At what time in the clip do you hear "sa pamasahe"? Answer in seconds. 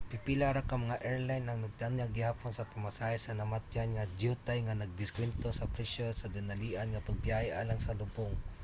2.55-3.17